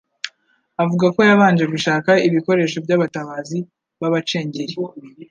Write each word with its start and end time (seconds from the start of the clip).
avuga 0.83 1.05
ko 1.15 1.19
yabanje 1.29 1.63
gushaka 1.73 2.11
ibikoresho 2.27 2.77
by'abatabazi 2.85 3.57
b'Abacengeri. 3.99 4.73